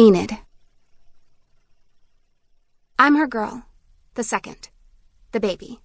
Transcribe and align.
Enid. 0.00 0.38
I'm 3.00 3.16
her 3.16 3.26
girl, 3.26 3.64
the 4.14 4.22
second, 4.22 4.68
the 5.32 5.40
baby. 5.40 5.80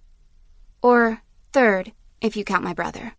Or 0.80 1.22
third, 1.52 1.90
if 2.20 2.36
you 2.36 2.44
count 2.44 2.62
my 2.62 2.74
brother. 2.74 3.14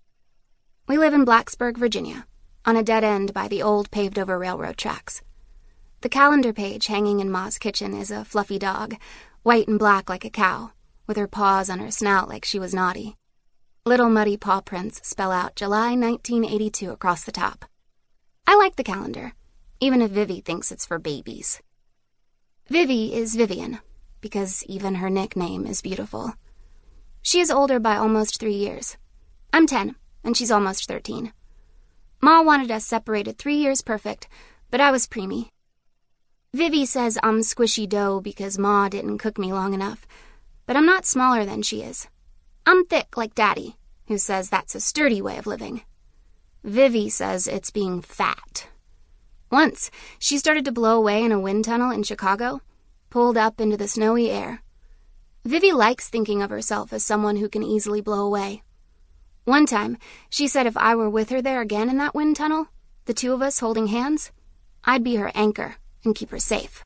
We 0.88 0.98
live 0.98 1.14
in 1.14 1.26
Blacksburg, 1.26 1.76
Virginia, 1.76 2.26
on 2.64 2.78
a 2.78 2.84
dead 2.84 3.04
end 3.04 3.34
by 3.34 3.50
the 3.50 3.62
old 3.62 3.92
paved 3.92 4.18
over 4.18 4.40
railroad 4.40 4.78
tracks. 4.78 5.22
The 6.00 6.08
calendar 6.08 6.54
page 6.54 6.88
hanging 6.88 7.20
in 7.20 7.30
Ma's 7.30 7.58
kitchen 7.58 7.94
is 7.94 8.10
a 8.10 8.24
fluffy 8.24 8.58
dog, 8.58 8.96
white 9.44 9.68
and 9.68 9.78
black 9.78 10.10
like 10.10 10.24
a 10.24 10.30
cow, 10.30 10.72
with 11.08 11.18
her 11.18 11.28
paws 11.28 11.70
on 11.70 11.80
her 11.80 11.92
snout 11.92 12.30
like 12.30 12.46
she 12.46 12.58
was 12.58 12.74
naughty. 12.74 13.18
Little 13.86 14.10
muddy 14.10 14.38
paw 14.38 14.62
prints 14.62 15.06
spell 15.06 15.34
out 15.34 15.58
July 15.58 15.90
1982 15.90 16.90
across 16.90 17.26
the 17.26 17.34
top. 17.34 17.66
I 18.48 18.56
like 18.56 18.78
the 18.78 18.84
calendar 18.84 19.34
even 19.80 20.02
if 20.02 20.12
Vivvy 20.12 20.44
thinks 20.44 20.72
it's 20.72 20.86
for 20.86 21.00
babies. 21.00 21.62
Vivvy 22.70 23.12
is 23.12 23.36
Vivian, 23.36 23.80
because 24.22 24.64
even 24.66 24.96
her 24.96 25.10
nickname 25.10 25.66
is 25.66 25.82
beautiful. 25.82 26.34
She 27.22 27.40
is 27.40 27.52
older 27.52 27.80
by 27.80 27.96
almost 27.96 28.40
three 28.40 28.56
years. 28.56 28.98
I'm 29.54 29.68
10, 29.68 29.96
and 30.24 30.36
she's 30.36 30.52
almost 30.52 30.88
13. 30.88 31.32
Ma 32.22 32.42
wanted 32.42 32.72
us 32.72 32.86
separated 32.86 33.38
three 33.38 33.58
years 33.58 33.82
perfect, 33.82 34.28
but 34.72 34.82
I 34.82 34.92
was 34.92 35.08
preemie. 35.08 35.50
Vivvy 36.56 36.88
says 36.88 37.20
I'm 37.22 37.42
squishy 37.42 37.88
dough 37.88 38.22
because 38.22 38.58
Ma 38.58 38.90
didn't 38.90 39.18
cook 39.18 39.38
me 39.38 39.52
long 39.52 39.74
enough, 39.74 40.08
but 40.66 40.76
I'm 40.76 40.86
not 40.86 41.06
smaller 41.06 41.46
than 41.46 41.62
she 41.62 41.82
is. 41.82 42.08
I'm 42.66 42.86
thick 42.86 43.18
like 43.18 43.36
Daddy, 43.36 43.76
who 44.08 44.18
says 44.18 44.50
that's 44.50 44.74
a 44.74 44.80
sturdy 44.80 45.22
way 45.22 45.38
of 45.38 45.46
living. 45.46 45.82
Vivvy 46.66 47.12
says 47.12 47.48
it's 47.48 47.72
being 47.72 48.02
fat. 48.02 48.70
Once, 49.52 49.92
she 50.20 50.38
started 50.38 50.66
to 50.66 50.72
blow 50.72 50.98
away 50.98 51.24
in 51.24 51.32
a 51.32 51.40
wind 51.40 51.66
tunnel 51.66 51.92
in 51.92 52.04
Chicago, 52.04 52.62
pulled 53.10 53.38
up 53.38 53.62
into 53.62 53.78
the 53.78 53.88
snowy 53.88 54.30
air. 54.30 54.62
Vivvy 55.48 55.72
likes 55.72 56.10
thinking 56.10 56.42
of 56.42 56.50
herself 56.50 56.92
as 56.92 57.04
someone 57.04 57.38
who 57.38 57.48
can 57.48 57.64
easily 57.64 58.02
blow 58.02 58.26
away. 58.26 58.64
One 59.44 59.68
time, 59.68 59.98
she 60.30 60.48
said 60.48 60.66
if 60.66 60.76
I 60.76 60.96
were 60.96 61.10
with 61.10 61.30
her 61.30 61.42
there 61.42 61.62
again 61.62 61.88
in 61.88 61.98
that 61.98 62.16
wind 62.16 62.36
tunnel, 62.36 62.68
the 63.06 63.14
two 63.14 63.32
of 63.32 63.44
us 63.44 63.60
holding 63.60 63.88
hands, 63.88 64.32
I'd 64.84 65.04
be 65.04 65.16
her 65.18 65.32
anchor 65.36 65.76
and 66.04 66.16
keep 66.16 66.32
her 66.32 66.40
safe. 66.40 66.84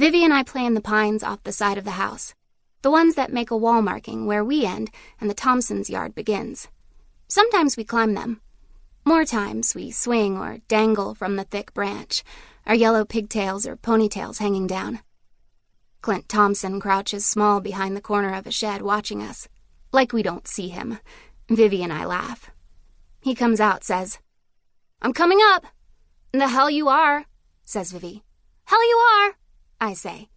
Vivvy 0.00 0.22
and 0.22 0.32
I 0.32 0.42
play 0.44 0.64
in 0.64 0.74
the 0.74 0.80
pines 0.80 1.22
off 1.22 1.42
the 1.42 1.52
side 1.52 1.76
of 1.76 1.84
the 1.84 1.92
house, 1.92 2.34
the 2.82 2.90
ones 2.90 3.16
that 3.16 3.32
make 3.32 3.50
a 3.50 3.56
wall 3.56 3.82
marking 3.82 4.26
where 4.26 4.44
we 4.44 4.64
end 4.64 4.90
and 5.20 5.28
the 5.28 5.34
Thompsons' 5.34 5.90
yard 5.90 6.14
begins. 6.14 6.68
Sometimes 7.26 7.76
we 7.76 7.84
climb 7.84 8.14
them, 8.14 8.40
more 9.08 9.24
times 9.24 9.74
we 9.74 9.90
swing 9.90 10.36
or 10.36 10.58
dangle 10.68 11.14
from 11.14 11.36
the 11.36 11.44
thick 11.44 11.72
branch, 11.72 12.22
our 12.66 12.74
yellow 12.74 13.06
pigtails 13.06 13.66
or 13.66 13.74
ponytails 13.74 14.38
hanging 14.38 14.66
down. 14.66 15.00
Clint 16.02 16.28
Thompson 16.28 16.78
crouches 16.78 17.24
small 17.24 17.60
behind 17.60 17.96
the 17.96 18.02
corner 18.02 18.34
of 18.34 18.46
a 18.46 18.50
shed 18.50 18.82
watching 18.82 19.22
us, 19.22 19.48
like 19.92 20.12
we 20.12 20.22
don't 20.22 20.46
see 20.46 20.68
him. 20.68 20.98
Vivvy 21.48 21.82
and 21.82 21.90
I 21.90 22.04
laugh. 22.04 22.50
He 23.22 23.34
comes 23.34 23.60
out, 23.60 23.82
says, 23.82 24.18
I'm 25.00 25.14
coming 25.14 25.40
up. 25.42 25.64
The 26.32 26.48
hell 26.48 26.68
you 26.68 26.88
are, 26.88 27.24
says 27.64 27.94
Vivvy. 27.94 28.20
Hell 28.66 28.86
you 28.86 28.96
are, 28.96 29.32
I 29.80 29.94
say. 29.94 30.28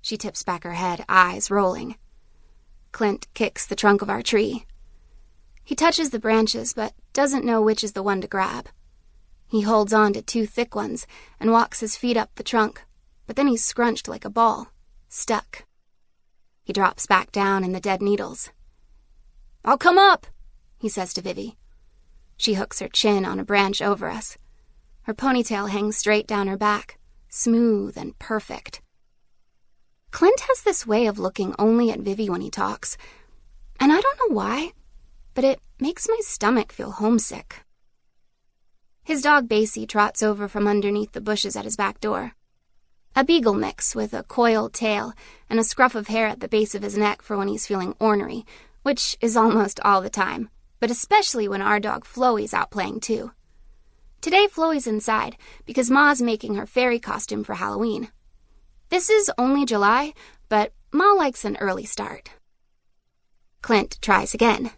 She 0.00 0.16
tips 0.16 0.44
back 0.44 0.62
her 0.62 0.74
head, 0.74 1.04
eyes 1.08 1.50
rolling. 1.50 1.96
Clint 2.92 3.26
kicks 3.34 3.66
the 3.66 3.74
trunk 3.74 4.02
of 4.02 4.08
our 4.08 4.22
tree. 4.22 4.66
He 5.64 5.74
touches 5.74 6.10
the 6.10 6.18
branches, 6.18 6.74
but 6.74 6.92
doesn't 7.14 7.44
know 7.44 7.62
which 7.62 7.82
is 7.82 7.92
the 7.92 8.02
one 8.02 8.20
to 8.20 8.28
grab. 8.28 8.68
He 9.48 9.62
holds 9.62 9.94
on 9.94 10.12
to 10.12 10.20
two 10.20 10.46
thick 10.46 10.74
ones 10.74 11.06
and 11.40 11.50
walks 11.50 11.80
his 11.80 11.96
feet 11.96 12.16
up 12.18 12.34
the 12.34 12.42
trunk, 12.42 12.82
but 13.26 13.36
then 13.36 13.48
he's 13.48 13.64
scrunched 13.64 14.06
like 14.06 14.24
a 14.24 14.30
ball, 14.30 14.68
stuck. 15.08 15.64
He 16.64 16.72
drops 16.72 17.06
back 17.06 17.32
down 17.32 17.64
in 17.64 17.72
the 17.72 17.80
dead 17.80 18.02
needles. 18.02 18.50
I'll 19.64 19.78
come 19.78 19.96
up, 19.98 20.26
he 20.76 20.88
says 20.88 21.14
to 21.14 21.22
Vivvy. 21.22 21.56
She 22.36 22.54
hooks 22.54 22.80
her 22.80 22.88
chin 22.88 23.24
on 23.24 23.40
a 23.40 23.44
branch 23.44 23.80
over 23.80 24.10
us. 24.10 24.36
Her 25.02 25.14
ponytail 25.14 25.70
hangs 25.70 25.96
straight 25.96 26.26
down 26.26 26.48
her 26.48 26.56
back, 26.58 26.98
smooth 27.30 27.96
and 27.96 28.18
perfect. 28.18 28.82
Clint 30.10 30.40
has 30.40 30.62
this 30.62 30.86
way 30.86 31.06
of 31.06 31.18
looking 31.18 31.54
only 31.58 31.90
at 31.90 32.00
Vivvy 32.00 32.28
when 32.28 32.40
he 32.40 32.50
talks, 32.50 32.98
and 33.80 33.92
I 33.92 34.00
don't 34.00 34.18
know 34.28 34.34
why 34.34 34.72
but 35.34 35.44
it 35.44 35.60
makes 35.80 36.08
my 36.08 36.18
stomach 36.22 36.72
feel 36.72 36.92
homesick. 36.92 37.64
His 39.02 39.20
dog 39.20 39.48
Basie 39.48 39.88
trots 39.88 40.22
over 40.22 40.48
from 40.48 40.66
underneath 40.66 41.12
the 41.12 41.20
bushes 41.20 41.56
at 41.56 41.64
his 41.64 41.76
back 41.76 42.00
door. 42.00 42.32
A 43.14 43.22
beagle 43.22 43.54
mix 43.54 43.94
with 43.94 44.14
a 44.14 44.22
coiled 44.22 44.72
tail 44.72 45.12
and 45.50 45.60
a 45.60 45.64
scruff 45.64 45.94
of 45.94 46.08
hair 46.08 46.26
at 46.26 46.40
the 46.40 46.48
base 46.48 46.74
of 46.74 46.82
his 46.82 46.96
neck 46.96 47.22
for 47.22 47.36
when 47.36 47.48
he's 47.48 47.66
feeling 47.66 47.94
ornery, 48.00 48.44
which 48.82 49.16
is 49.20 49.36
almost 49.36 49.78
all 49.84 50.00
the 50.00 50.10
time, 50.10 50.48
but 50.80 50.90
especially 50.90 51.46
when 51.46 51.62
our 51.62 51.78
dog 51.78 52.04
Floey's 52.04 52.54
out 52.54 52.70
playing 52.70 53.00
too. 53.00 53.32
Today 54.20 54.46
Floey's 54.46 54.86
inside 54.86 55.36
because 55.66 55.90
Ma's 55.90 56.22
making 56.22 56.54
her 56.54 56.66
fairy 56.66 56.98
costume 56.98 57.44
for 57.44 57.54
Halloween. 57.54 58.08
This 58.88 59.10
is 59.10 59.30
only 59.36 59.66
July, 59.66 60.14
but 60.48 60.72
Ma 60.92 61.12
likes 61.12 61.44
an 61.44 61.56
early 61.58 61.84
start. 61.84 62.30
Clint 63.60 63.98
tries 64.00 64.32
again. 64.32 64.70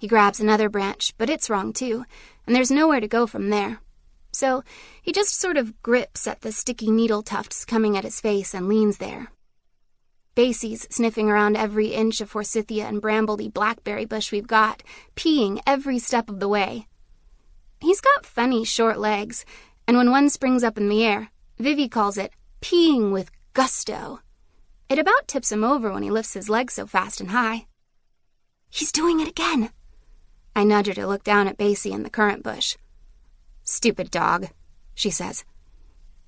He 0.00 0.08
grabs 0.08 0.40
another 0.40 0.70
branch, 0.70 1.12
but 1.18 1.28
it's 1.28 1.50
wrong 1.50 1.74
too, 1.74 2.06
and 2.46 2.56
there's 2.56 2.70
nowhere 2.70 3.00
to 3.00 3.06
go 3.06 3.26
from 3.26 3.50
there. 3.50 3.80
So 4.32 4.64
he 5.02 5.12
just 5.12 5.38
sort 5.38 5.58
of 5.58 5.82
grips 5.82 6.26
at 6.26 6.40
the 6.40 6.52
sticky 6.52 6.90
needle 6.90 7.22
tufts 7.22 7.66
coming 7.66 7.98
at 7.98 8.04
his 8.04 8.18
face 8.18 8.54
and 8.54 8.66
leans 8.66 8.96
there. 8.96 9.30
Basie's 10.34 10.86
sniffing 10.90 11.28
around 11.28 11.58
every 11.58 11.88
inch 11.88 12.22
of 12.22 12.30
forsythia 12.30 12.86
and 12.86 13.02
brambledy 13.02 13.52
blackberry 13.52 14.06
bush 14.06 14.32
we've 14.32 14.46
got, 14.46 14.82
peeing 15.16 15.60
every 15.66 15.98
step 15.98 16.30
of 16.30 16.40
the 16.40 16.48
way. 16.48 16.86
He's 17.82 18.00
got 18.00 18.24
funny 18.24 18.64
short 18.64 18.98
legs, 18.98 19.44
and 19.86 19.98
when 19.98 20.10
one 20.10 20.30
springs 20.30 20.64
up 20.64 20.78
in 20.78 20.88
the 20.88 21.04
air, 21.04 21.30
Vivvy 21.60 21.90
calls 21.90 22.16
it 22.16 22.32
peeing 22.62 23.12
with 23.12 23.30
gusto. 23.52 24.20
It 24.88 24.98
about 24.98 25.28
tips 25.28 25.52
him 25.52 25.62
over 25.62 25.92
when 25.92 26.02
he 26.02 26.10
lifts 26.10 26.32
his 26.32 26.48
legs 26.48 26.72
so 26.72 26.86
fast 26.86 27.20
and 27.20 27.32
high. 27.32 27.66
He's 28.70 28.92
doing 28.92 29.20
it 29.20 29.28
again, 29.28 29.70
I 30.60 30.64
nudge 30.64 30.88
her 30.88 30.92
to 30.92 31.06
look 31.06 31.24
down 31.24 31.48
at 31.48 31.56
Basie 31.56 31.90
in 31.90 32.02
the 32.02 32.10
currant 32.10 32.42
bush. 32.42 32.76
Stupid 33.64 34.10
dog, 34.10 34.50
she 34.94 35.08
says. 35.08 35.42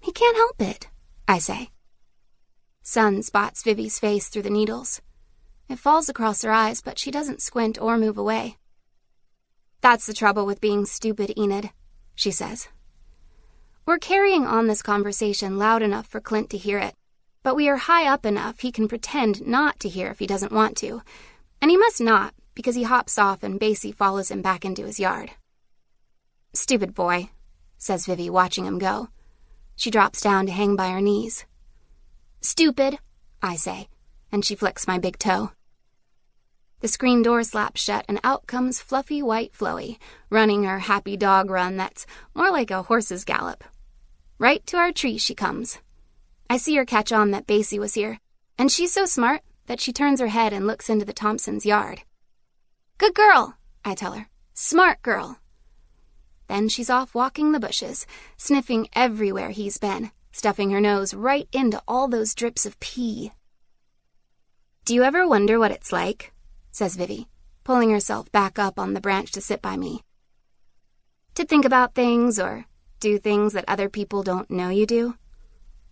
He 0.00 0.10
can't 0.10 0.38
help 0.38 0.58
it, 0.58 0.88
I 1.28 1.36
say. 1.36 1.68
Sun 2.82 3.24
spots 3.24 3.62
Vivvy's 3.62 3.98
face 3.98 4.30
through 4.30 4.44
the 4.44 4.48
needles. 4.48 5.02
It 5.68 5.78
falls 5.78 6.08
across 6.08 6.40
her 6.40 6.50
eyes, 6.50 6.80
but 6.80 6.98
she 6.98 7.10
doesn't 7.10 7.42
squint 7.42 7.78
or 7.78 7.98
move 7.98 8.16
away. 8.16 8.56
That's 9.82 10.06
the 10.06 10.14
trouble 10.14 10.46
with 10.46 10.62
being 10.62 10.86
stupid, 10.86 11.38
Enid, 11.38 11.68
she 12.14 12.30
says. 12.30 12.68
We're 13.84 13.98
carrying 13.98 14.46
on 14.46 14.66
this 14.66 14.80
conversation 14.80 15.58
loud 15.58 15.82
enough 15.82 16.06
for 16.06 16.22
Clint 16.22 16.48
to 16.48 16.56
hear 16.56 16.78
it, 16.78 16.94
but 17.42 17.54
we 17.54 17.68
are 17.68 17.76
high 17.76 18.06
up 18.06 18.24
enough 18.24 18.60
he 18.60 18.72
can 18.72 18.88
pretend 18.88 19.46
not 19.46 19.78
to 19.80 19.90
hear 19.90 20.08
if 20.08 20.20
he 20.20 20.26
doesn't 20.26 20.52
want 20.52 20.78
to, 20.78 21.02
and 21.60 21.70
he 21.70 21.76
must 21.76 22.00
not 22.00 22.32
because 22.54 22.74
he 22.74 22.82
hops 22.82 23.18
off 23.18 23.42
and 23.42 23.60
Basie 23.60 23.94
follows 23.94 24.30
him 24.30 24.42
back 24.42 24.64
into 24.64 24.84
his 24.84 25.00
yard. 25.00 25.30
Stupid 26.52 26.94
boy, 26.94 27.30
says 27.78 28.06
Vivvy, 28.06 28.28
watching 28.30 28.66
him 28.66 28.78
go. 28.78 29.08
She 29.76 29.90
drops 29.90 30.20
down 30.20 30.46
to 30.46 30.52
hang 30.52 30.76
by 30.76 30.90
her 30.90 31.00
knees. 31.00 31.46
Stupid, 32.40 32.98
I 33.42 33.56
say, 33.56 33.88
and 34.30 34.44
she 34.44 34.54
flicks 34.54 34.86
my 34.86 34.98
big 34.98 35.18
toe. 35.18 35.52
The 36.80 36.88
screen 36.88 37.22
door 37.22 37.44
slaps 37.44 37.80
shut, 37.80 38.04
and 38.08 38.18
out 38.24 38.48
comes 38.48 38.80
fluffy 38.80 39.22
white 39.22 39.52
Floey, 39.52 39.98
running 40.30 40.64
her 40.64 40.80
happy 40.80 41.16
dog 41.16 41.48
run 41.48 41.76
that's 41.76 42.06
more 42.34 42.50
like 42.50 42.72
a 42.72 42.82
horse's 42.82 43.24
gallop. 43.24 43.62
Right 44.38 44.66
to 44.66 44.76
our 44.76 44.92
tree 44.92 45.16
she 45.16 45.34
comes. 45.34 45.78
I 46.50 46.56
see 46.56 46.74
her 46.76 46.84
catch 46.84 47.12
on 47.12 47.30
that 47.30 47.46
Basie 47.46 47.78
was 47.78 47.94
here, 47.94 48.18
and 48.58 48.70
she's 48.70 48.92
so 48.92 49.06
smart 49.06 49.42
that 49.66 49.80
she 49.80 49.92
turns 49.92 50.20
her 50.20 50.26
head 50.26 50.52
and 50.52 50.66
looks 50.66 50.90
into 50.90 51.04
the 51.04 51.12
Thompsons' 51.12 51.64
yard. 51.64 52.02
Good 53.02 53.14
girl, 53.14 53.56
I 53.84 53.96
tell 53.96 54.12
her. 54.12 54.28
Smart 54.54 55.02
girl. 55.02 55.40
Then 56.46 56.68
she's 56.68 56.88
off 56.88 57.16
walking 57.16 57.50
the 57.50 57.58
bushes, 57.58 58.06
sniffing 58.36 58.86
everywhere 58.92 59.50
he's 59.50 59.76
been, 59.76 60.12
stuffing 60.30 60.70
her 60.70 60.80
nose 60.80 61.12
right 61.12 61.48
into 61.52 61.82
all 61.88 62.06
those 62.06 62.32
drips 62.32 62.64
of 62.64 62.78
pee. 62.78 63.32
Do 64.84 64.94
you 64.94 65.02
ever 65.02 65.26
wonder 65.26 65.58
what 65.58 65.72
it's 65.72 65.90
like? 65.90 66.32
says 66.70 66.96
Vivvy, 66.96 67.26
pulling 67.64 67.90
herself 67.90 68.30
back 68.30 68.56
up 68.56 68.78
on 68.78 68.94
the 68.94 69.00
branch 69.00 69.32
to 69.32 69.40
sit 69.40 69.60
by 69.60 69.76
me. 69.76 70.04
To 71.34 71.44
think 71.44 71.64
about 71.64 71.96
things 71.96 72.38
or 72.38 72.66
do 73.00 73.18
things 73.18 73.52
that 73.54 73.64
other 73.66 73.88
people 73.88 74.22
don't 74.22 74.48
know 74.48 74.68
you 74.68 74.86
do? 74.86 75.16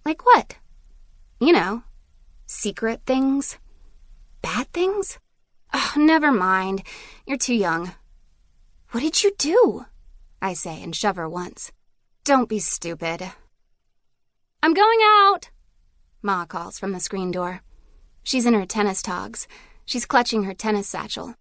Like 0.05 0.25
what? 0.25 0.59
You 1.41 1.55
know, 1.55 1.83
secret 2.47 3.01
things? 3.05 3.59
Bad 4.43 4.73
things? 4.73 5.19
Oh, 5.72 5.93
never 5.96 6.32
mind. 6.32 6.82
You're 7.26 7.38
too 7.38 7.55
young. 7.55 7.93
What 8.90 9.00
did 9.00 9.22
you 9.22 9.32
do? 9.38 9.87
I 10.43 10.55
say 10.55 10.82
and 10.82 10.94
shove 10.94 11.17
her 11.17 11.28
once. 11.28 11.72
Don't 12.25 12.49
be 12.49 12.58
stupid. 12.58 13.31
I'm 14.62 14.75
going 14.75 14.99
out, 15.02 15.50
Ma 16.22 16.44
calls 16.44 16.78
from 16.78 16.93
the 16.93 17.00
screen 17.00 17.31
door. 17.31 17.62
She's 18.22 18.44
in 18.44 18.52
her 18.55 18.67
tennis 18.67 19.00
togs. 19.00 19.49
She's 19.87 20.05
clutching 20.05 20.44
her 20.44 20.52
tennis 20.52 20.88
satchel. 20.88 21.34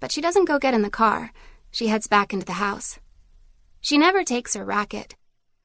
But 0.00 0.10
she 0.10 0.20
doesn't 0.20 0.46
go 0.46 0.58
get 0.58 0.74
in 0.74 0.82
the 0.82 0.90
car. 0.90 1.32
She 1.70 1.86
heads 1.86 2.08
back 2.08 2.32
into 2.32 2.44
the 2.44 2.54
house. 2.54 2.98
She 3.80 3.96
never 3.96 4.24
takes 4.24 4.54
her 4.54 4.64
racket. 4.64 5.14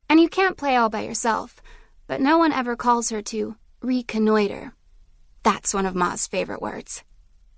And 0.07 0.19
you 0.19 0.29
can't 0.29 0.57
play 0.57 0.75
all 0.75 0.89
by 0.89 1.01
yourself, 1.01 1.62
but 2.06 2.21
no 2.21 2.38
one 2.38 2.51
ever 2.51 2.75
calls 2.75 3.09
her 3.09 3.21
to 3.23 3.56
reconnoiter. 3.81 4.73
That's 5.41 5.73
one 5.73 5.88
of 5.88 5.95
Ma's 5.95 6.27
favorite 6.27 6.62
words. 6.62 7.03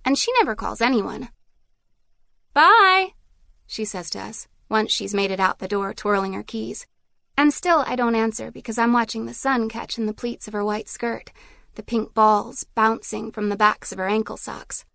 And 0.05 0.17
she 0.17 0.31
never 0.39 0.55
calls 0.55 0.81
anyone. 0.81 1.29
Bye, 2.53 3.13
she 3.65 3.85
says 3.85 4.09
to 4.11 4.19
us, 4.19 4.47
once 4.69 4.91
she's 4.91 5.13
made 5.13 5.31
it 5.31 5.39
out 5.39 5.59
the 5.59 5.67
door, 5.67 5.93
twirling 5.93 6.33
her 6.33 6.43
keys. 6.43 6.85
And 7.37 7.53
still 7.53 7.83
I 7.87 7.95
don't 7.95 8.15
answer 8.15 8.51
because 8.51 8.77
I'm 8.77 8.93
watching 8.93 9.25
the 9.25 9.33
sun 9.33 9.69
catch 9.69 9.97
in 9.97 10.05
the 10.05 10.13
pleats 10.13 10.47
of 10.47 10.53
her 10.53 10.63
white 10.63 10.87
skirt, 10.87 11.31
the 11.75 11.83
pink 11.83 12.13
balls 12.13 12.65
bouncing 12.75 13.31
from 13.31 13.49
the 13.49 13.55
backs 13.55 13.91
of 13.91 13.97
her 13.97 14.07
ankle 14.07 14.37
socks. 14.37 14.85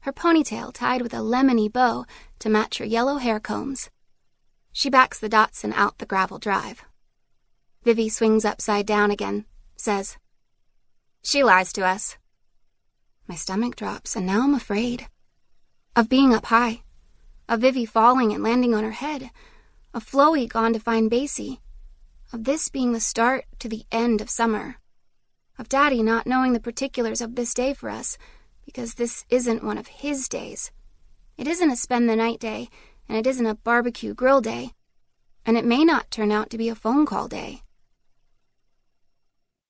Her 0.00 0.12
ponytail 0.12 0.72
tied 0.72 1.02
with 1.02 1.14
a 1.14 1.18
lemony 1.18 1.72
bow 1.72 2.06
to 2.40 2.48
match 2.48 2.78
her 2.78 2.84
yellow 2.84 3.16
hair 3.16 3.38
combs. 3.38 3.90
She 4.72 4.90
backs 4.90 5.18
the 5.18 5.28
Datsun 5.28 5.72
out 5.74 5.98
the 5.98 6.06
gravel 6.06 6.38
drive. 6.38 6.84
Vivvy 7.84 8.10
swings 8.10 8.44
upside 8.44 8.86
down 8.86 9.10
again, 9.10 9.44
says, 9.76 10.16
She 11.22 11.44
lies 11.44 11.72
to 11.74 11.84
us. 11.84 12.16
My 13.28 13.34
stomach 13.34 13.76
drops, 13.76 14.16
and 14.16 14.24
now 14.24 14.42
I'm 14.42 14.54
afraid. 14.54 15.06
Of 15.94 16.08
being 16.08 16.32
up 16.32 16.46
high. 16.46 16.80
Of 17.46 17.60
Vivvy 17.60 17.86
falling 17.86 18.32
and 18.32 18.42
landing 18.42 18.74
on 18.74 18.84
her 18.84 18.92
head. 18.92 19.30
Of 19.92 20.02
Floey 20.02 20.48
gone 20.48 20.72
to 20.72 20.80
find 20.80 21.10
Basie. 21.10 21.58
Of 22.32 22.44
this 22.44 22.70
being 22.70 22.92
the 22.92 23.00
start 23.00 23.44
to 23.58 23.68
the 23.68 23.84
end 23.92 24.22
of 24.22 24.30
summer. 24.30 24.76
Of 25.58 25.68
Daddy 25.68 26.02
not 26.02 26.26
knowing 26.26 26.54
the 26.54 26.60
particulars 26.60 27.20
of 27.20 27.34
this 27.34 27.52
day 27.52 27.74
for 27.74 27.90
us, 27.90 28.16
because 28.64 28.94
this 28.94 29.26
isn't 29.28 29.64
one 29.64 29.76
of 29.76 29.88
his 29.88 30.26
days. 30.26 30.70
It 31.36 31.46
isn't 31.46 31.70
a 31.70 31.76
spend 31.76 32.08
the 32.08 32.16
night 32.16 32.40
day, 32.40 32.70
and 33.10 33.18
it 33.18 33.26
isn't 33.26 33.44
a 33.44 33.56
barbecue 33.56 34.14
grill 34.14 34.40
day. 34.40 34.70
And 35.44 35.58
it 35.58 35.66
may 35.66 35.84
not 35.84 36.10
turn 36.10 36.32
out 36.32 36.48
to 36.50 36.58
be 36.58 36.70
a 36.70 36.74
phone 36.74 37.04
call 37.04 37.28
day. 37.28 37.62